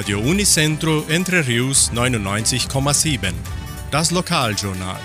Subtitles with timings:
[0.00, 3.34] Radio Unicentro Entre Rius 99,7.
[3.90, 4.96] Das Lokaljournal.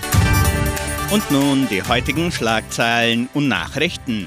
[1.10, 4.26] Und nun die heutigen Schlagzeilen und Nachrichten.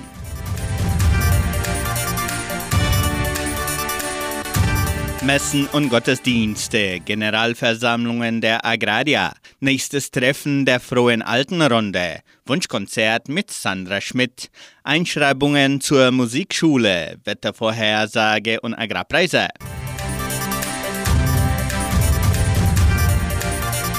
[5.23, 14.51] Messen und Gottesdienste, Generalversammlungen der Agraria, nächstes Treffen der Frohen Altenrunde, Wunschkonzert mit Sandra Schmidt,
[14.83, 19.47] Einschreibungen zur Musikschule, Wettervorhersage und Agrarpreise.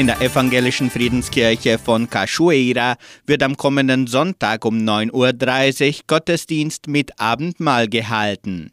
[0.00, 2.96] In der evangelischen Friedenskirche von Cachoeira
[3.26, 8.70] wird am kommenden Sonntag um 9.30 Uhr Gottesdienst mit Abendmahl gehalten.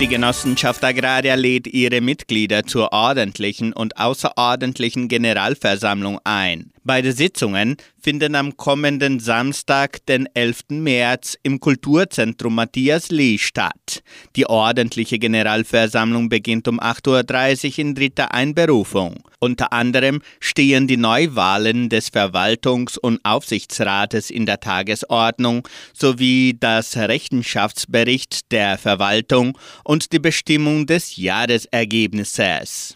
[0.00, 6.72] Die Genossenschaft Agraria lädt ihre Mitglieder zur ordentlichen und außerordentlichen Generalversammlung ein.
[6.86, 10.66] Beide Sitzungen finden am kommenden Samstag, den 11.
[10.68, 14.04] März, im Kulturzentrum Matthias Lee statt.
[14.36, 19.16] Die ordentliche Generalversammlung beginnt um 8.30 Uhr in dritter Einberufung.
[19.40, 28.52] Unter anderem stehen die Neuwahlen des Verwaltungs- und Aufsichtsrates in der Tagesordnung sowie das Rechenschaftsbericht
[28.52, 32.94] der Verwaltung und die Bestimmung des Jahresergebnisses.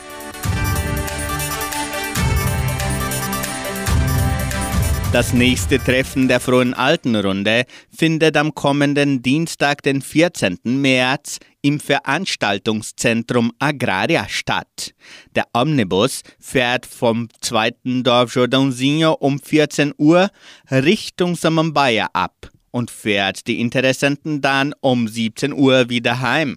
[5.12, 10.61] Das nächste Treffen der Frohen Altenrunde findet am kommenden Dienstag, den 14.
[10.62, 14.94] März, im Veranstaltungszentrum Agraria statt.
[15.34, 20.30] Der Omnibus fährt vom zweiten Dorf Jordãozinho um 14 Uhr
[20.70, 26.57] Richtung Samambaia ab und fährt die Interessenten dann um 17 Uhr wieder heim.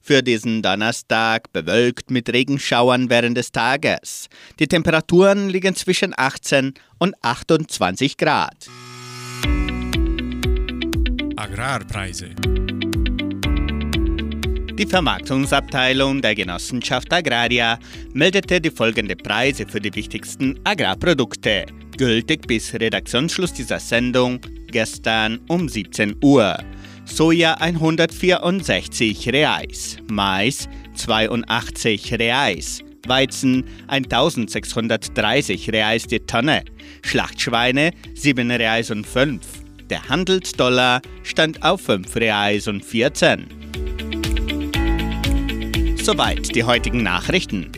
[0.00, 4.28] Für diesen Donnerstag bewölkt mit Regenschauern während des Tages.
[4.58, 8.68] Die Temperaturen liegen zwischen 18 und 28 Grad.
[11.36, 12.30] Agrarpreise.
[14.78, 17.78] Die Vermarktungsabteilung der Genossenschaft Agraria
[18.12, 21.66] meldete die folgenden Preise für die wichtigsten Agrarprodukte,
[21.96, 26.58] gültig bis Redaktionsschluss dieser Sendung gestern um 17 Uhr.
[27.04, 36.64] Soja 164 Reais, Mais 82 Reais, Weizen 1630 Reais die Tonne,
[37.02, 39.40] Schlachtschweine 7 Reais und 5.
[39.90, 43.46] Der Handelsdollar stand auf 5 Reais und 14.
[46.02, 47.70] Soweit die heutigen Nachrichten.